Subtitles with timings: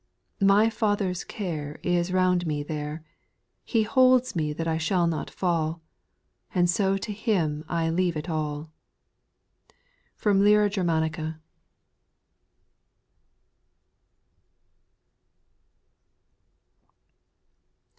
[0.41, 3.03] My Father's care Is round me there;
[3.63, 5.83] He holds me that I shall not fall.
[6.55, 8.71] And so to Him I leave it alL
[10.17, 11.39] FROM LYRA GERMANICA.